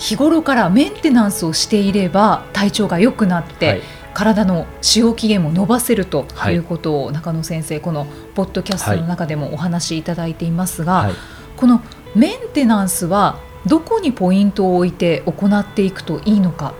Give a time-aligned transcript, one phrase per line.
[0.00, 3.82] 日頃からメンテナンスをしていれば体調が良くなって、はい、
[4.14, 6.56] 体の使用期限も伸ばせるとい。
[6.56, 11.10] うことを中野先生このポッドキャストの中でもお話しいただいていますが、
[11.58, 11.82] この
[12.14, 16.72] メンテナンスはどこにポイントを置いて行っていくといいのか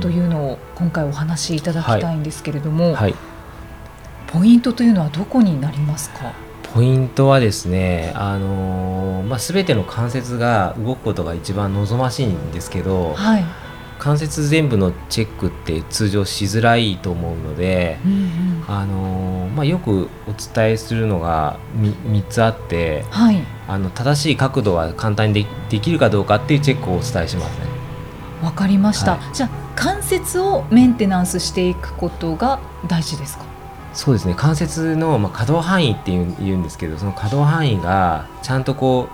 [0.00, 3.14] というのを今回お話しいただきたいんですけれども、はい、
[4.28, 6.32] ポイントというのはどこになりますか？
[6.74, 13.44] ポイントはですね、あのー、まあ、全ての関節が動くことが一番望ましいんですけど、はい、
[13.98, 27.66] 関節全部のチェックって通常しづらいと思うので、うんうん、あのー、まあ、よくお伝えするのが 3, つあって、はい、あの正しい角度は簡単にでできるかどうかっていうチェックをお伝えしますね。
[28.42, 33.55] わかりました、はい、じゃあ関節をメンテナンスしていくことが大事ですか？
[33.96, 34.34] そうですね。
[34.36, 39.08] 関節の、まあ、可動範囲っていうん言うんですけどその可動範囲がちゃんとこ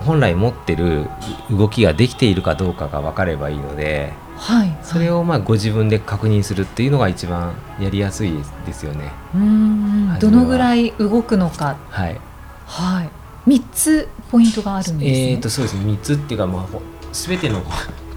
[0.00, 1.08] う本来持ってる
[1.50, 8.34] 動きができているかどうかが分かればいいので、はい、それをまあご自分で確認するっていうのが一番やりやすい
[8.66, 9.10] ですよね。
[9.34, 12.20] うんどのぐらい動くのか、はい、
[12.66, 15.32] はい、3つポイントがあるんですね。
[15.32, 15.92] えー、とそうですね。
[15.92, 16.78] 3つっていうか、まあ、
[17.12, 17.62] 全ての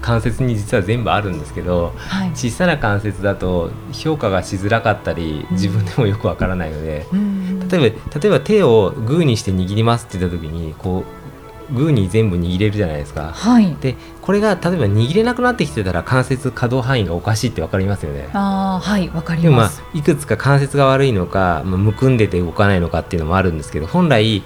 [0.06, 11.25] 関節に実は全部あるんですけど、はい、小さな関節だと評価がしづらかったり自分でもよくわからないので、うん、例えば例えば手をグーにして握りますって言った時にこう
[11.72, 13.32] グーに全部握れるじゃないですか。
[13.32, 18.28] はい、でこれが例えば握れなくなってきてたら関節可動範囲がおかしいって分かりますよね。
[18.32, 19.80] あはい分かります。
[19.80, 24.42] まあいくつか関節が悪いのか、まあ、むくんでて動かないのかっていうのもあるんですけど本来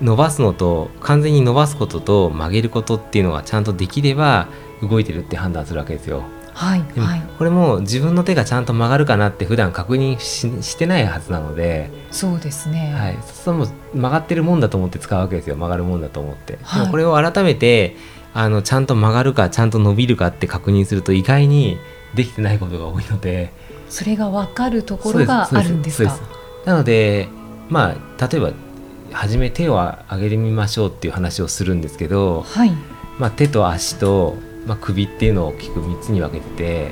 [0.00, 4.48] 伸ばすのと完全に伸ばすことと曲げることっていうのがちゃんとできれば
[4.82, 6.24] 動いてるって判断するわけですよ。
[6.54, 7.06] はい、でも
[7.38, 17.96] これも自分の手がちゃんと曲がるかなって普段確認ししてないはずなのでそうですね、はい、そも曲がってるもんだと思って使うわけですよ曲がるもんだと思って、はい、これを改めて
[18.34, 21.78] あのちゃんと曲がるかちゃんと伸びるかって確認すると意外に
[22.14, 23.52] できてないことが多いので。
[23.88, 26.18] それが分かるところがあるんですか？
[26.64, 27.28] なので
[27.68, 28.52] まあ例えば
[29.12, 32.72] 初め手を上げてみましょうっていう話をするんですけど、はい。
[33.18, 34.36] まあ、手と足と
[34.66, 36.90] まあ、首っていうのを大きく3つに分けてて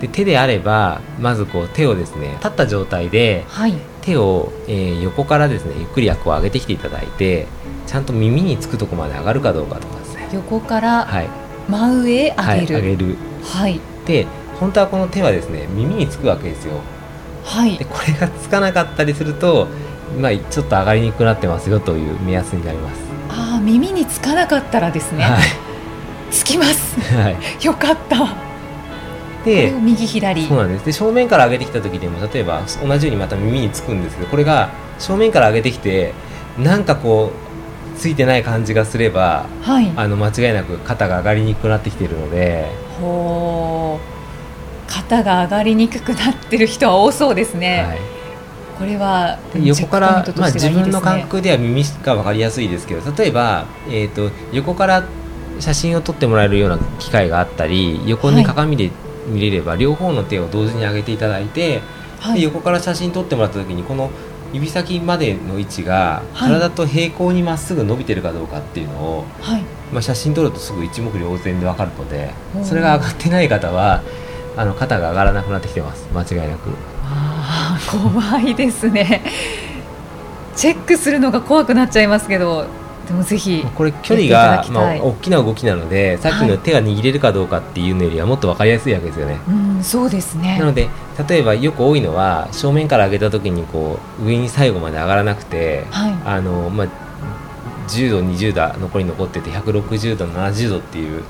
[0.00, 7.46] で手であればまずこう手をですね立った状態で、はい、手を、えー、横からですねゆっくりこう上げてきていただいて
[7.86, 10.28] ちゃんと耳につくとこまで上がるかどうかとかですね。
[10.32, 11.08] 横から
[11.68, 14.26] 真上へ上げる、はい、上げる、はい、で
[14.60, 16.80] 本当はこの手はですね耳につくわけですよ。
[17.44, 17.76] はい。
[17.78, 19.68] でこれがつかなかったりすると
[20.20, 23.00] まあ、ちょっと上がりにくくなってますよという目安になります。
[23.30, 25.73] ああ耳につかなかったらですね、はい
[26.34, 28.34] つきます、はい、よかった。
[29.44, 30.46] で右左。
[30.46, 30.86] そうなんです。
[30.86, 36.14] で正面から上げてきた時でも例えば同じようにまた耳につくんですけどこれが正面から上げてきて
[36.58, 37.30] なんかこ
[37.94, 42.70] うついてない感じがすれば、はい、あの間違いなく肩が上がりにくくなってきているので。
[43.00, 47.98] ほう肩が上がりにくくなってる人は多そうですね、はい、
[48.78, 55.04] これは横から、まあ、自分の感覚では耳が分かりやすいですけど例えば、えーと横から
[55.60, 58.90] 写真を撮ってもらえるような機会があったり横に鏡で
[59.26, 61.80] 見れれば、両方の手を同時に上げていただいて、
[62.20, 64.10] はい、横から写真撮ってもらった時にこの
[64.52, 72.30] 指先までの位置が体と平行にまっすぐ伸びてるかどうかっていうのを、はい、まあ、写真撮るとすぐ一目瞭然で分かるので
[72.62, 74.02] それが上がってない方は
[74.56, 76.06] あの肩が上がらなくなってきてます。
[76.14, 76.70] 間違いなく。
[77.02, 79.22] あ怖いですね。
[80.54, 82.66] チェックするのが怖くなっちゃいますけど
[83.06, 89.38] でもぜひこれ距離がまあ、大きな動きなのでさっきの手が握れるかどうかっていうのよりはもっと分かりやすいわけですよね。
[89.46, 90.58] うん、そうですね。
[90.58, 90.88] なので
[91.28, 96.88] 例えばよく多いのは正面から上げた時にこう上に最後まで上がらなくて、はい、あのまあ、
[97.88, 101.22] 10度20度残り残ってて160度70度っていう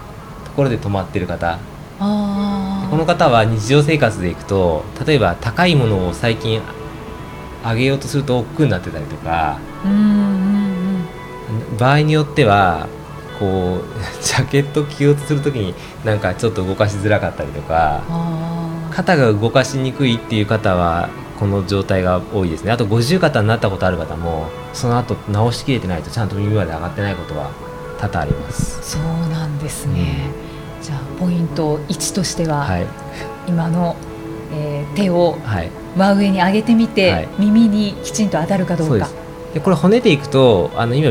[0.44, 1.58] ところで止まってる方。
[2.00, 6.60] あこの方は日常生活でいくと例えば高いものを最近
[7.64, 9.58] 上げようとすると億劫になってたりとか。
[9.84, 10.63] うん
[11.78, 12.88] 場合によっては
[13.38, 13.84] こう
[14.24, 15.74] ジャケット着ようとする時に
[16.04, 18.02] なんかちょっと動かしづらかったりとか
[18.90, 21.08] 肩が動かしにくいっていう方は
[21.38, 22.70] この状態が多いですね。
[22.70, 27.50] あと五十肩になったことある方もその後直しきれてないとちゃんと耳まで上がってないことは
[27.98, 28.78] 多々あります。
[28.82, 29.02] そう
[29.32, 30.30] なんですね、
[30.80, 32.86] じゃあポイント1としては、はい、
[33.48, 33.96] 今の、
[34.52, 35.38] えー、手を
[35.96, 39.08] 真上に上げてみて、はい、耳にきちんと当たるかどうか。
[39.54, 41.10] でこれ骨でいくとあの今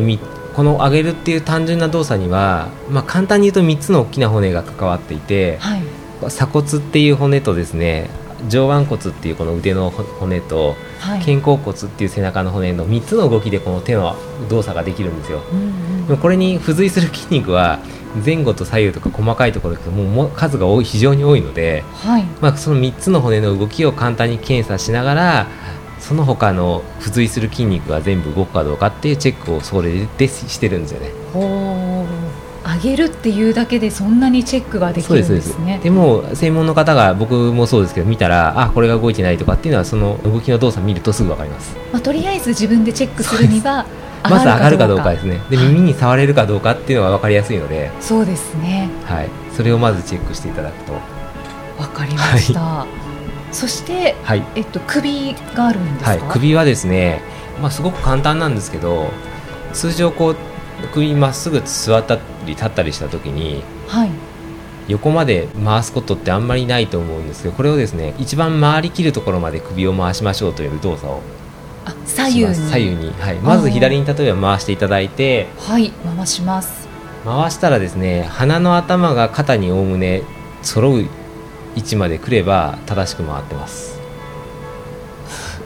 [0.53, 5.81] この上げるっていう単純な動作には、まあ、簡単に言うと3つの大きな骨が関わっていて、はい、
[6.27, 8.09] 鎖骨っていう骨とですね
[8.49, 14.15] 上腕骨っていうこの腕の骨と、はい、肩甲骨っていう背中の骨の3つの動きでこの手の
[14.49, 17.79] 動作ができるんですよ、うんうん、でもこれに付随する筋肉は
[18.25, 25.47] 前後と左右とか細かいところでもう数が多い非常に多いので、はい、まあ、その3つの骨の動きを簡単に検査しながら
[26.03, 31.11] その他の付随する筋肉が全部動くかどうかっていうチェックをそれでしてるんですよね。
[32.65, 35.79] 上げるっていうだけでそんなにチェックができるんですね。
[35.81, 43.85] でも専門の方が僕もそうですけど見たらあこれが動いてないとかっていうのはその動きの動作見るとすぐ分かります、まあ、とりあえず自分でチェックするには
[44.23, 45.39] まず上がるかどうかですね。
[45.49, 48.89] で耳に触れるかどうかっていうのは分かりやすいのでそうですね。
[49.05, 49.29] はい。
[49.55, 50.93] それをまずチェックしていただくと。
[51.77, 53.02] 分かりました、はい
[53.53, 57.21] そして、はい、えっと、首があるんですはい、首はですね、
[57.61, 59.11] まあ、すごく簡単なんですけど
[59.73, 60.35] 通常こう
[60.91, 64.09] 首まっすぐ座ったり立ったりした時に、はい、
[64.87, 71.21] 横まで回すことってあんまりないと思うんですけどこれをですね一番回りきるところまで首を回しましょうという動作を
[71.85, 72.55] あ左右に。
[72.55, 75.91] 左右に、はい、まず左に例えば回していただいてはい。
[75.91, 76.87] 回します。
[77.23, 80.23] 回したらですね鼻の頭が肩におおむね
[80.61, 81.05] 揃う
[81.75, 83.99] 位置まで来れば正しく回ってます。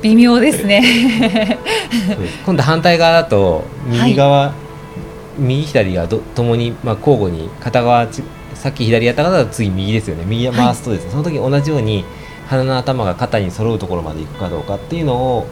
[0.01, 1.57] 微妙ですね。
[2.45, 4.54] 今度反対側だと右側、は
[5.39, 8.07] い、右左がどともに、まあ、交互に片側
[8.54, 10.24] さっき左やった方は次右ですよね。
[10.25, 12.06] 右回すとですね、はい、その時同じように
[12.48, 15.48] 鼻の頭が肩に揃うところまで行くかどうかっていうのを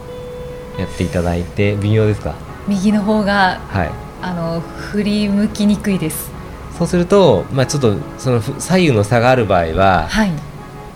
[0.79, 2.35] やっていただいて微妙ですか？
[2.67, 3.91] 右の方が、はい、
[4.21, 6.31] あの振り向きにくいです
[6.77, 10.31] そうすると、まあ、ちょっとその左右の差がある場合は、はい、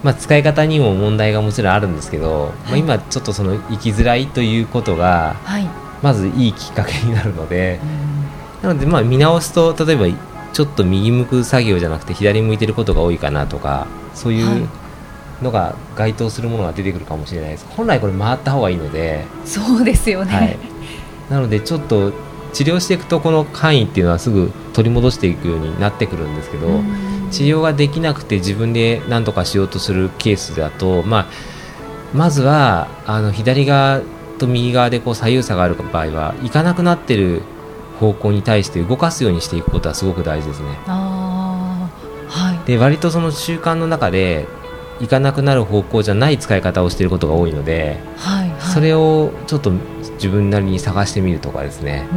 [0.04, 5.68] まあ、使い方にも問題がもちろんあるんですけど、はい、まあ、今ちょっとその生きづらいということが、はい、
[6.02, 7.80] まずいいきっかけになるので、
[8.62, 10.06] なのでまあ見直すと例えば
[10.52, 14.68] ちょっと右向く作業じゃなくて左向いてることが多いかなとかそういう
[15.42, 17.66] のが該当するものが出てくるかもしれないです。
[17.70, 19.26] 本来これ回った方がいいので。
[19.46, 20.58] そうですよね、
[21.30, 22.12] なのでちょっと
[22.52, 26.68] 治療していくとこの範囲っていうのはすぐ取り戻していくようになってくるんですけど、
[27.32, 31.28] 治療ができなくて自分で何とかしようとするケースだと、まあ、
[32.14, 34.02] まずはあの左側
[34.40, 37.42] と右側でこう左右差がある場合は行かなくなってる
[38.00, 40.70] 方向に対して動かすようにしていくことはすごく大事ですね。
[40.88, 44.48] はい、で割とその習慣の中で
[45.00, 49.72] 行かなくなる方向じゃない使い方をしていることが多いので、はいはい、それをちょっと
[50.14, 52.08] 自分なりに探してみるとかですね。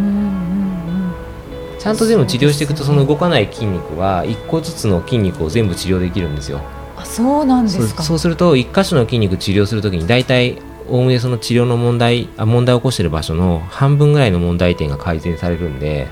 [1.82, 6.60] ちゃんとでも治療していくとその動かない筋肉は1個ずつの筋肉を全部治療できるんですよ。
[6.96, 8.04] あそうなんですか。
[8.04, 10.58] そうすると1箇所の筋肉治療するときに大体
[10.88, 16.06] おおむねその治療の問題あ問題を起こしている場所の半分ぐらいの問題点が改善されるんで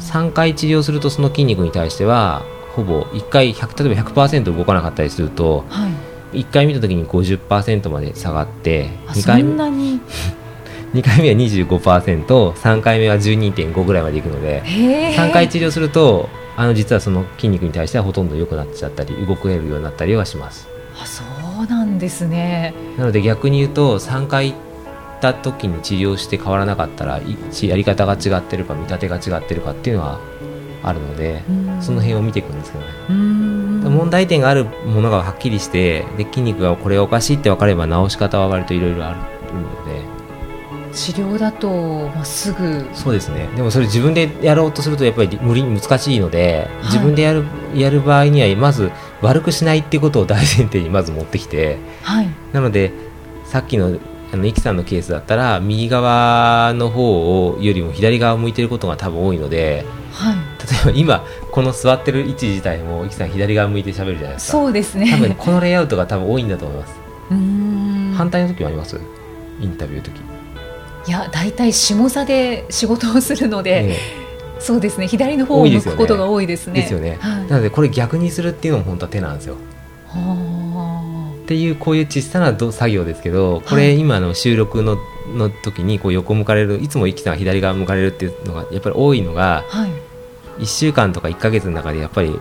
[0.00, 2.42] 3回治療するとその筋肉に対しては
[2.74, 5.88] ほぼ1回100例えば100%動かなかったりすると、は
[6.32, 10.00] い、1回見た時に50%まで下がって2回そんなに？
[10.94, 20.68] 2回目は 25%3 回目は12.5ぐらいまでいくので3回治療するとあの実はその筋肉に対してはほとんど良くなっちゃったり動けるようになったりはします。
[21.00, 21.22] あそ
[21.62, 22.74] うなんですね。
[22.98, 24.60] なので逆に言うと3回行っ
[25.22, 30.20] た時に治療して変わらなかったらやり方が違ってるか見立てが違ってるかっていうのは
[30.82, 31.42] あるので
[31.80, 32.90] その辺を見ていくんですけどね。
[33.88, 39.20] 問題点があるものがはっきりしてで筋肉がこれおかしいって分かれば治し方は割といろいろある
[40.92, 41.68] 治療だと、
[42.14, 42.86] まあ、すぐ。
[42.92, 43.48] そうですね。
[43.56, 47.44] でもそれ自分でやろうとするとやっぱり無理難しいので、はい、自分でやる
[47.74, 52.92] やる場合にはまず悪くしないっていうことを大前提にまず持ってきて、はい、なので
[53.44, 53.98] さっきの
[54.32, 60.36] あのイキさんのケースだったら右側の方をよりも左側を向いてることが多分多いので、はい、
[60.86, 64.52] 例えば今この座ってる位置自体もイキさん左側向いて喋るじゃないですか。
[64.52, 65.10] そうですね。
[65.10, 66.94] 多分このレイアウトが多分多いんだと思います。
[68.16, 68.98] 反対の時もあります？
[69.60, 70.20] インタビューの時
[71.06, 73.96] いや大体下座で仕事をするので、え
[74.58, 76.80] え、そうですね左の方を向くことが多いですね。
[76.82, 77.18] ですよね。
[77.20, 79.56] はい、なのでこれ逆にするっていうのも本当は手なんですよ。
[81.42, 84.96] っていうこういう小さな作業ですけどこれ今の収録の
[85.34, 92.38] の時にこう横向かれるいつも生きさん左側向かれるっていうのがやっぱり多いのが、はい、1週間とか1か月の中でやっぱり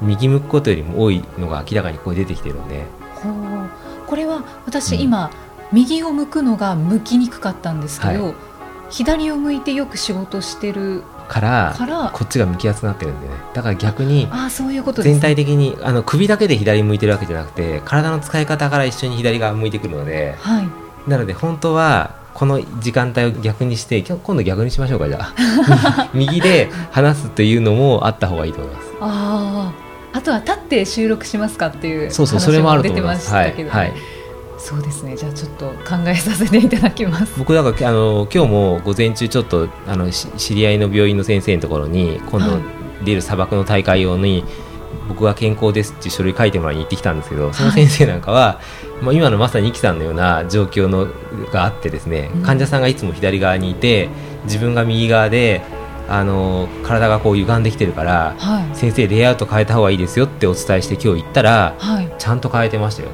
[0.00, 2.84] 右向くことよりも多いのが明らかにこう出てきてるんで。
[4.06, 8.34] これは私今、うん右を向くのが向きにくかったんですけど、はい、
[8.90, 13.34] 左を向いてよく仕事してるからこっちが向きやすくなってるんでね。
[13.54, 14.28] だから逆に
[15.02, 26.10] 全体的にあの首だけで左向いてるわけじゃなくて体の使い方から一緒に左側向いてくるので、はい、なので本当はこの時間帯を逆にして今度逆にしましょうかじゃあ。
[26.12, 28.92] 右で話すというのもあった方がいいと思います。
[29.00, 29.72] あ
[30.14, 33.92] あとは立って収録しますかっていうそうそうそれもあると思います、はい、はい
[34.62, 35.16] そうですね。
[35.16, 37.36] じゃあちょっと考えさせていただきます。
[37.36, 42.60] 僕だからあの今日も午前中ちょっとあの知り合いの病院の先生のところに今度
[43.04, 44.44] 出る砂漠の大会用に、
[45.08, 48.60] 僕が健康ですっていう書類書いてもらいに行ってきたんですけどその先生なんかは、
[49.00, 51.08] まあ、今のまさにイキさんのような状況の
[51.50, 54.08] があってですね、患者さんがいつも左側にいて
[54.44, 55.62] 自分が右側で
[56.12, 63.08] あの体がこう歪んできてるから、はい、先生レイアウト変えた方がいいですよってお伝えして今日行ったら、はい、ちゃんと変えてましたよ。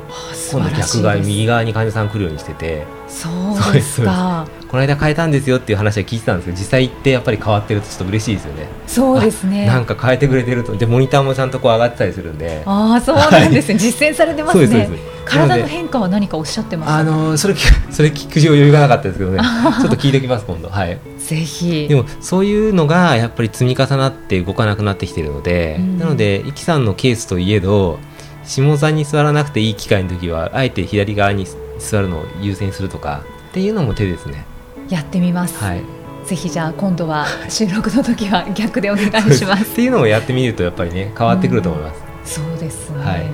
[0.51, 2.87] 今度逆側右側に患者さん来るようにしてて。
[3.07, 4.49] そうですか。
[4.69, 8.67] この間変えたんですよっていう話は聞いてたんですけど実際行ってやっぱり変わってるとちょっと嬉しいですよね。
[8.89, 9.67] そうですね。
[9.67, 10.77] なんか変えてくれてると。
[10.77, 12.63] でモニターもちゃんとこう上がってたりするんで。
[12.67, 14.89] ああそうなんですね、はい、実践されてますね
[15.29, 17.55] 体の変化は何かおっしゃってますあのそれ
[17.91, 19.41] それ聞く余裕がなかったですけどね
[19.81, 20.69] ちょっと聞いておきます今度。
[20.69, 20.99] はい。
[21.19, 21.89] ぜひ。
[21.89, 27.99] でもそういうのがやっぱり積み重なって動かなくなってきてるので、うん、なのでイキさんのケースといえど
[28.45, 31.47] 下座に座らなくていい機会の時はあえて左側に
[31.79, 34.47] 座るのを優先するとかっていうのも手ですね。
[34.89, 35.83] やってみます、はい、
[36.25, 39.65] ぜひじゃあ今度は収録の時は逆でお願いします。
[39.73, 41.95] っていうのをやってみるとやっぱりね変わってくると思いま
[42.25, 43.27] す、うん、そうですね、はい、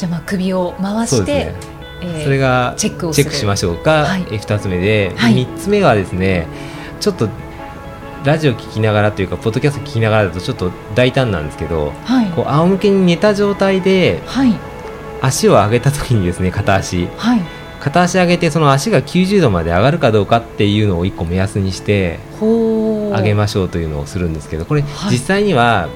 [0.00, 1.54] じゃあまあ首を回して、ね。
[2.02, 6.46] えー、それがチェックをチェックしましょうか、はい、2つ目で、はい、3つ目はですね
[6.98, 7.28] ちょっと
[8.24, 14.54] ラジオ聞きながらというかポッドキャスト聞きながらだとちょっと大胆なんですけど、はい、こう仰向けに寝た状態で、はい、
[15.20, 17.40] 足を上げた時にですね片足、はい、
[17.80, 25.90] 片足上げてその足が90度まで上がるかどうかっていうのを1個目安にして上げましょうというのをするんですけどこれ実際には、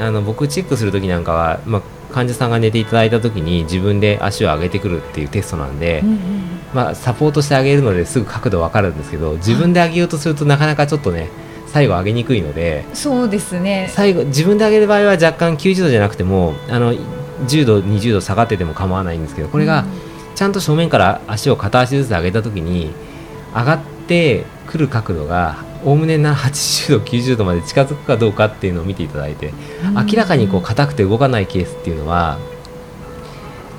[0.00, 1.82] あの僕チェックする時なんかは、まあ、
[2.14, 6.18] 患者さんが寝ていただいた時に自分で足を上げてくるっていうテストなんで、うんうん、
[6.72, 11.28] まあ、サポートしてあげるのですぐ角度分かるんですけど自分で上げようとするとなかなかちょっとね
[11.66, 13.90] 最後上げにくいのでそうですね。
[13.90, 19.84] 最後自分で上げる場合は若干90度じゃなくてもあの10度20度下がってても構わないんですけどこれが
[20.36, 22.92] ちゃんと正面から足を片足ずつ上げた時に
[23.52, 23.93] 上がって
[24.66, 29.52] くる角度がおおむねな80度90度まで近づくかどうかっていうのを見ていただいて
[29.94, 32.38] 明らかにこう硬くて動かないケースっていうのは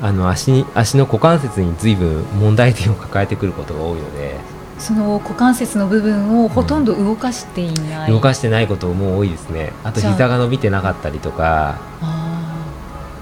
[0.02, 4.36] あの足に足の股関節に随分問題点を抱えてくることが多いので
[4.78, 9.72] その股関節の部分をほとんど動かしていない、うん、動かしてないことも多いですね。
[9.86, 11.80] あと膝が伸びてなかったりとか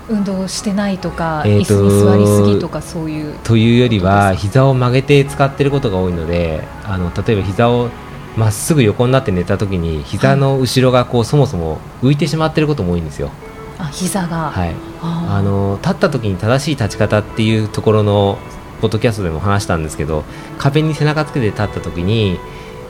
[0.09, 3.37] 運動してないとか、えー、椅子に座りすぎとかそういう。
[3.43, 7.89] というよりは膝を曲げて使っていることが多いのであの例えば膝を
[8.35, 13.29] まっすぐ横になって寝た時に膝の後ろがこうそもそも浮いてしまっていることも多いんですよ。
[13.77, 18.37] あ膝が、はい、あの立った時に正しい立ち方っていうところの
[18.81, 20.23] ポッドキャストでも話したんですけど
[20.57, 22.39] 壁に背中つけて立った時に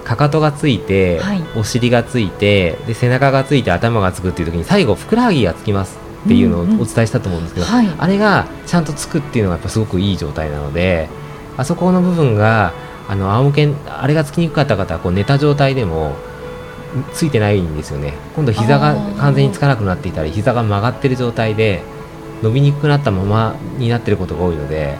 [0.03, 11.09] かかとがついて、はい、お尻がついてで背中がついて頭がつくっていう時に最後ふくらはぎがつきますっていうのをお伝えしたと思うんですけど、うんうんはい、あれがちゃんとつくっていうのがやっぱすごくいい状態なので
[11.57, 12.73] あそこの部分が
[13.07, 16.15] あの仰向けあれがつきにくかった方はこう寝た状態でも
[17.13, 18.13] ついてないんですよね。
[18.35, 21.81] 今度膝が完全につかなくなっていたり膝が曲がってる状態で
[22.41, 24.97] 伸びにくくなったままになってることが多いので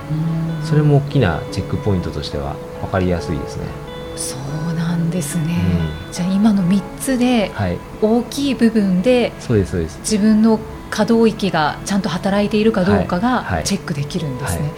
[0.63, 3.65] それも大きなチェックポイントとしては分かりやすいですね。
[4.15, 4.37] そ
[4.71, 5.55] うなんですね、
[6.07, 7.51] うん、じゃあ今の3つで
[8.01, 9.99] 大きい部分で、そうですそうです。
[9.99, 10.59] 自分の
[10.93, 14.71] 可動域がちゃんと働いているかどうかがチェックできるんですね。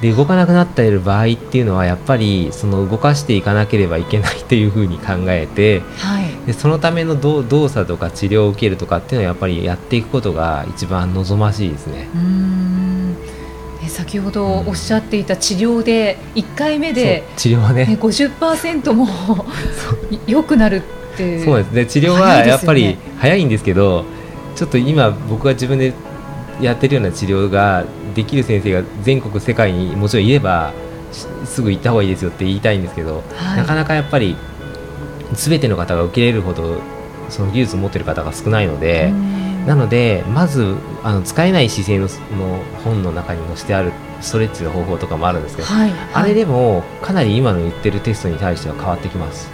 [0.00, 12.08] で動かなくなっている場合っていうのはやっぱりその動かしていかなければいけないというふうに考えて、はい、でそのための動作とか治療を受けるとかっていうのはやっぱりやっていくことが一番望ましいですね。
[12.14, 13.16] うん。
[13.86, 17.84] 先ほどおっしゃっていた治療で1回目で、治療はね。
[17.84, 19.06] ね50%も
[20.26, 20.82] 良くなる
[21.14, 21.86] ってそうですね。
[21.86, 24.06] 治療はやっぱり早いんですけど
[24.54, 25.92] ちょっと今僕が自分で
[26.60, 27.84] やってるような治療が
[28.14, 30.72] できる先生が全国世界にもちろんいれば
[31.44, 34.36] すぐ行った方がいいですよって言いたいんですけど、はい、なかなかやっぱり
[35.32, 36.80] 全ての方が受け入れるほど
[37.28, 39.12] その技術を持っている方が少ないので
[39.66, 42.06] なのでまずあの使えない姿勢の
[42.36, 45.90] の本の中に載せてあるストレッチの方法とかもあるんですけど、はい。
[45.90, 49.50] はい、あれでもかなり今の言ってるテストに対しては変わってきます。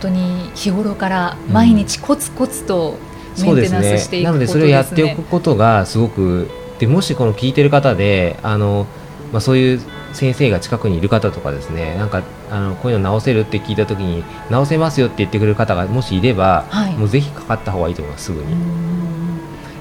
[0.00, 3.10] 本当に日頃から毎日コツコツと、うん。
[3.36, 4.22] そうですね。
[4.22, 8.86] なのでそれをやっておくことがすごくでもしこの聞いてる方であの、
[9.32, 9.80] まあ、そういう
[10.12, 18.50] 先生が近くにいる方とかですねなんかあのこういうの直せるって聞いた時に直せますよって言ってくれる方がもしいれば、はい、もうぜひかかった方がいいと思いますすぐに。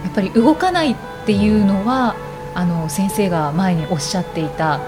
[0.04, 0.96] やっぱり動かないっ
[1.26, 2.16] ていうのは
[2.54, 4.80] あの先生が前におっしゃっていた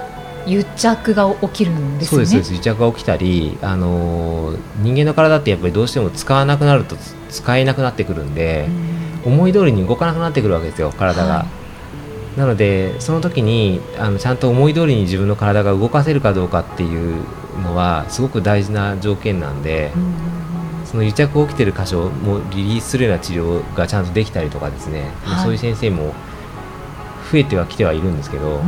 [0.45, 2.25] 癒着が起きるんですね。
[2.25, 2.53] そうです。
[2.53, 6.95] 癒着が起きたり、あの人間の体ってやっぱりどうしても使わなくなると
[7.29, 8.67] 使えなくなってくるんで、
[9.25, 11.33] 思い通りに動かなくなってくるわけですよ体が。
[11.33, 11.45] は
[12.35, 17.23] い、なのでその時にあのちゃんと思い通りに自分の体が動かせるかどうかっていう
[17.63, 19.91] のはすごく大事な条件なんで。
[20.83, 26.13] その癒着起きてる箇所もリリースするような治療がちゃんとできたりとかですね、はい、そういう先生も
[27.31, 28.61] 増えてはきてはいるんですけど、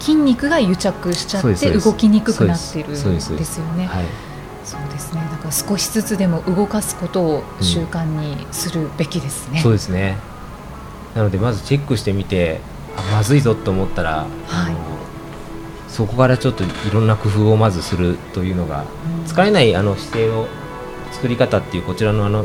[0.00, 3.20] 筋肉が癒着しちゃって動きにくくなってるんですよね。
[3.20, 5.20] そうですね。
[5.30, 9.58] だから少しずつでも動かすことを習慣にするべきですね。
[9.58, 10.16] うん、そうですね。
[11.14, 12.60] なのでまずチェックしてみて、
[13.12, 14.76] まずいぞと思ったら、はい、
[15.88, 18.84] そこからちょっといろんな工夫をまずするというのが、
[19.20, 20.46] うん、疲れないあの姿勢の
[21.12, 22.44] 作り方っていうこちらのあの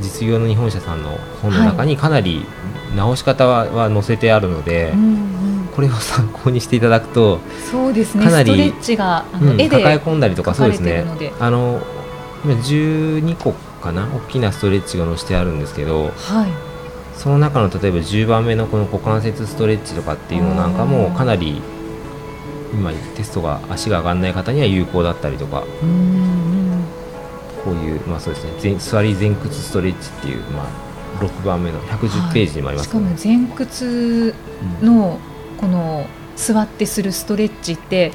[0.00, 2.46] 実業の日本社さんの本の中にかなり
[2.96, 5.47] 直し方はは載せてあるので、うんうん、
[5.78, 7.38] これを参考にしていただくと
[7.70, 8.24] そうですね。
[8.24, 11.04] かなりストレッチがあの、うん、絵で抱え込んだりとかそうですね。
[11.38, 11.80] あの
[12.42, 16.50] 12個かな大きなストレッチが載せてあるんですけど、はい、
[17.16, 21.62] その中の例えば10番目のこの股関節ストレッチとかっていうのなんかもかなり
[22.72, 25.62] 今テストが足が上がらない方には有効だったりとか。
[27.64, 30.66] こういう、まあそうですね、座り前屈ストレッチっていう、まあ、
[31.20, 34.34] 6番目の110ページにもあります、ねはい、しかも前屈
[34.80, 35.18] の
[35.58, 38.12] この座ってするストレッチって、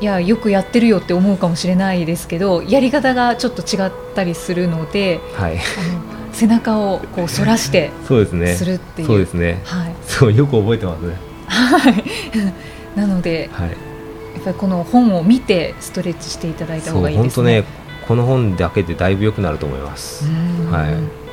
[0.00, 0.04] い。
[0.04, 8.54] やよくやってるよって思うかもしれないですけどやり方がちょっと違ったりするので、はい、あの背中をこう反らして そうですね。
[8.54, 9.08] するっていう。
[9.08, 11.16] そうですね、はい、そうよく覚えてますね。
[11.46, 12.04] はい。
[12.98, 17.60] なので、はい、やっぱりこの本を見てストレッチしていただいた方がいいですね。
[17.60, 17.64] ね
[18.08, 20.24] この本だけでだいぶ良くなると思います。
[20.70, 21.30] はい。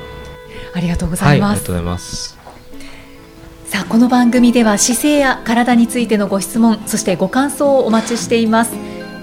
[0.74, 2.37] ありがとうございます、はい、ありがとうございます
[3.68, 8.72] さあこの番組では姿勢や体についてのご質問そしてご感想をお待ちしています。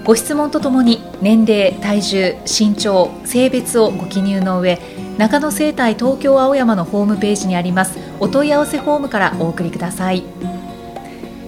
[0.03, 4.79] ご質問とともに年齢体重身長性別をご記入の上
[5.17, 10.23] 中野生態東京青山のホームページにありますお問い合わせフォームからお送りください。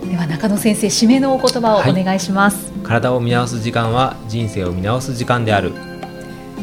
[0.10, 5.74] では中野先生締めのお言葉をお願いします、はい、体を見直す時間は人生を見直す時間である。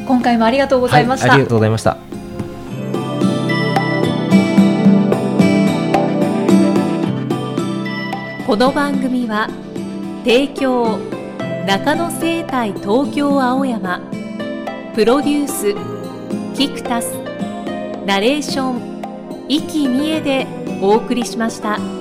[0.07, 2.14] 今回もありがとうございました、はい、ありがとうございました
[8.55, 9.49] この番組は
[10.23, 10.99] 提供
[11.67, 13.99] 中野生態東京青山
[14.95, 15.75] プロデュース
[16.57, 17.17] キクタス
[18.07, 20.47] ナレーション生きみえで
[20.81, 21.94] お送りしました。